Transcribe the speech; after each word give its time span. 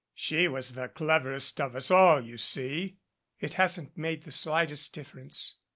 She 0.15 0.47
was 0.47 0.73
the 0.73 0.87
cleverest 0.87 1.61
of 1.61 1.75
us 1.75 1.91
all, 1.91 2.21
you 2.21 2.35
see." 2.35 2.97
"It 3.39 3.53
hasn't 3.53 3.95
made 3.95 4.23
the 4.23 4.31
slightest 4.31 4.93
difference." 4.93 5.57